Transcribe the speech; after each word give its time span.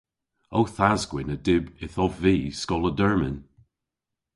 Ow 0.57 0.65
thas-gwynn 0.75 1.33
a 1.35 1.37
dyb 1.45 1.65
yth 1.85 2.01
ov 2.03 2.13
vy 2.23 2.35
skoll 2.61 2.87
a 2.89 2.91
dermyn. 2.99 3.37